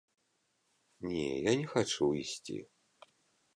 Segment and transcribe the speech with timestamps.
[1.09, 2.57] Не, я не хачу ісці.